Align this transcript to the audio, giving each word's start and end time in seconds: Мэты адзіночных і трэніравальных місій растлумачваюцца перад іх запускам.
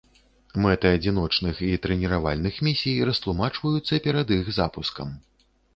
Мэты 0.65 0.93
адзіночных 0.99 1.61
і 1.69 1.69
трэніравальных 1.85 2.55
місій 2.69 2.99
растлумачваюцца 3.11 4.03
перад 4.09 4.27
іх 4.39 4.55
запускам. 4.63 5.07